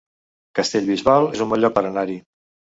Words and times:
Castellbisbal 0.59 1.29
es 1.37 1.45
un 1.47 1.53
bon 1.53 1.63
lloc 1.63 1.79
per 1.79 1.87
anar-hi 1.93 2.21